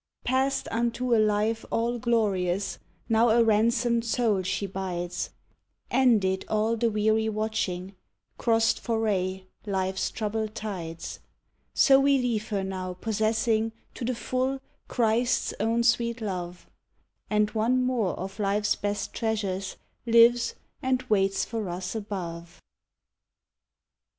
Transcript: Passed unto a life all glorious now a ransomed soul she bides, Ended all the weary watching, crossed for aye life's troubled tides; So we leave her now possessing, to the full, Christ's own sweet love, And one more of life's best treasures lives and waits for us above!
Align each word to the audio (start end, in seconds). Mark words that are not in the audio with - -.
Passed 0.23 0.67
unto 0.71 1.15
a 1.15 1.21
life 1.23 1.63
all 1.69 1.99
glorious 1.99 2.79
now 3.07 3.29
a 3.29 3.43
ransomed 3.43 4.03
soul 4.03 4.41
she 4.41 4.65
bides, 4.65 5.29
Ended 5.91 6.43
all 6.47 6.75
the 6.75 6.89
weary 6.89 7.29
watching, 7.29 7.93
crossed 8.39 8.79
for 8.79 9.07
aye 9.07 9.43
life's 9.67 10.09
troubled 10.09 10.55
tides; 10.55 11.19
So 11.75 11.99
we 11.99 12.17
leave 12.17 12.47
her 12.47 12.63
now 12.63 12.93
possessing, 12.95 13.73
to 13.93 14.03
the 14.03 14.15
full, 14.15 14.59
Christ's 14.87 15.53
own 15.59 15.83
sweet 15.83 16.19
love, 16.19 16.67
And 17.29 17.51
one 17.51 17.85
more 17.85 18.15
of 18.15 18.39
life's 18.39 18.73
best 18.75 19.13
treasures 19.13 19.75
lives 20.07 20.55
and 20.81 21.03
waits 21.11 21.45
for 21.45 21.69
us 21.69 21.93
above! 21.93 22.59